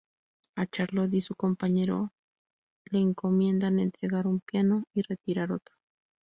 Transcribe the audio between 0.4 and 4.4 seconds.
A Charlot y su compañero le encomiendan entregar un